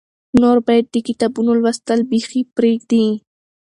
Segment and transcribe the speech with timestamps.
[0.41, 3.05] نور باید د کتابونو لوستل بیخي پرېږدې.